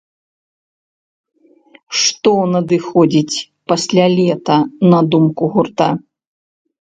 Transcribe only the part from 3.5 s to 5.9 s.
пасля лета на думку гурта?